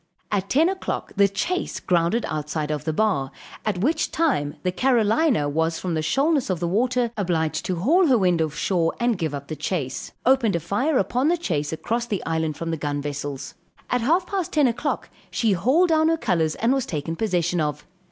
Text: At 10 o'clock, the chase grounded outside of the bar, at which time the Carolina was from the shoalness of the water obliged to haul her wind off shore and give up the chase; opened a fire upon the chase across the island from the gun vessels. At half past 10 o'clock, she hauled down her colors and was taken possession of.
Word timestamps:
At 0.31 0.49
10 0.49 0.67
o'clock, 0.67 1.11
the 1.15 1.27
chase 1.27 1.79
grounded 1.79 2.25
outside 2.27 2.71
of 2.71 2.85
the 2.85 2.91
bar, 2.91 3.29
at 3.63 3.77
which 3.81 4.09
time 4.09 4.55
the 4.63 4.71
Carolina 4.71 5.47
was 5.47 5.77
from 5.77 5.93
the 5.93 6.01
shoalness 6.01 6.49
of 6.49 6.59
the 6.59 6.67
water 6.67 7.11
obliged 7.17 7.65
to 7.67 7.75
haul 7.75 8.07
her 8.07 8.17
wind 8.17 8.41
off 8.41 8.55
shore 8.55 8.95
and 8.99 9.15
give 9.15 9.35
up 9.35 9.47
the 9.47 9.55
chase; 9.55 10.11
opened 10.25 10.55
a 10.55 10.59
fire 10.59 10.97
upon 10.97 11.27
the 11.27 11.37
chase 11.37 11.71
across 11.71 12.07
the 12.07 12.25
island 12.25 12.57
from 12.57 12.71
the 12.71 12.77
gun 12.77 12.99
vessels. 12.99 13.53
At 13.91 14.01
half 14.01 14.25
past 14.25 14.51
10 14.53 14.65
o'clock, 14.65 15.11
she 15.29 15.51
hauled 15.51 15.89
down 15.89 16.07
her 16.07 16.17
colors 16.17 16.55
and 16.55 16.73
was 16.73 16.87
taken 16.87 17.15
possession 17.15 17.61
of. 17.61 17.85